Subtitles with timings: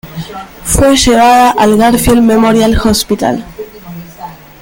[0.63, 3.45] Fue llevada al Garfield Memorial Hospital.